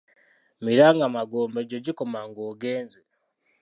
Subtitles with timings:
[0.63, 2.99] Miranga magombe gye gikoma ng’ogenze.